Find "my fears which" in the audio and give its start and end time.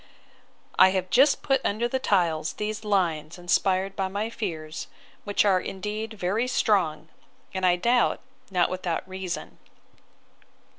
4.07-5.45